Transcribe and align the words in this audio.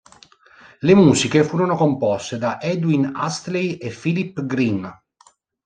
Le 0.79 0.95
musiche 0.95 1.43
furono 1.43 1.75
composte 1.75 2.39
da 2.39 2.59
Edwin 2.59 3.11
Astley 3.13 3.75
e 3.75 3.91
Philip 3.91 4.43
Green. 4.47 4.91